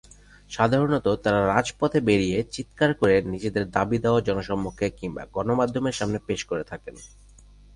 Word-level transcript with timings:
সাধারণত 0.51 1.07
তারা 1.23 1.39
রাজপথে 1.47 1.99
বেরিয়ে 2.01 2.37
চিৎকার 2.51 2.91
করে 2.93 3.15
নিজেদের 3.23 3.63
দাবি-দাওয়া 3.71 4.21
জনসমক্ষে 4.21 4.87
কিংবা 4.89 5.23
গণমাধ্যমের 5.33 5.95
সামনে 5.95 6.19
পেশ 6.27 6.41
করে 6.45 6.63
থাকেন। 6.63 6.95